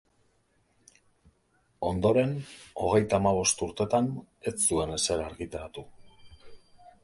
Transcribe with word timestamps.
Ondoren, 1.89 2.33
hogeita 2.85 3.19
hamabost 3.19 3.63
urtetan 3.69 4.11
ez 4.53 4.57
zuen 4.71 4.99
ezer 4.99 5.25
argitaratu. 5.29 5.89